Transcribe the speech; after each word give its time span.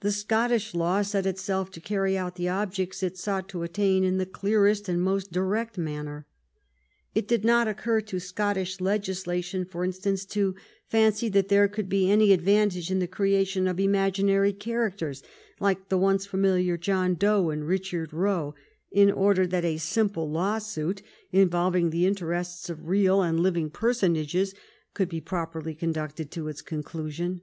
The 0.00 0.10
Scottish 0.10 0.74
law 0.74 1.02
set 1.02 1.24
itself 1.24 1.70
to 1.70 1.80
carry 1.80 2.18
out 2.18 2.34
the 2.34 2.48
objects 2.48 3.00
it 3.00 3.16
sought 3.16 3.48
to 3.50 3.62
attain 3.62 4.02
in 4.02 4.18
the 4.18 4.26
clearest 4.26 4.88
and 4.88 5.00
most 5.00 5.30
direct 5.30 5.78
manner. 5.78 6.26
It 7.14 7.28
did 7.28 7.44
not 7.44 7.68
occur 7.68 8.00
to 8.00 8.18
Scottish 8.18 8.80
legislation, 8.80 9.64
for 9.64 9.84
instance, 9.84 10.24
to 10.24 10.56
fancy 10.88 11.28
that 11.28 11.46
there 11.46 11.68
could 11.68 11.88
be 11.88 12.10
any 12.10 12.32
advantage 12.32 12.90
in 12.90 12.98
the 12.98 13.06
creation 13.06 13.68
of 13.68 13.78
imaginary 13.78 14.52
characters 14.52 15.22
like 15.60 15.90
the 15.90 15.96
once 15.96 16.26
familiar 16.26 16.76
John 16.76 17.14
Doe 17.14 17.50
and 17.50 17.64
Richard 17.64 18.12
Roe, 18.12 18.56
in 18.90 19.12
order 19.12 19.46
that 19.46 19.64
a 19.64 19.76
simple 19.76 20.28
lawsuit 20.28 21.02
involving 21.30 21.90
the 21.90 22.04
interests 22.04 22.68
of 22.68 22.88
real 22.88 23.22
and 23.22 23.38
living'personages 23.38 24.56
should 24.98 25.08
be 25.08 25.20
properly 25.20 25.76
conducted 25.76 26.32
to 26.32 26.48
its 26.48 26.62
conclusion. 26.62 27.42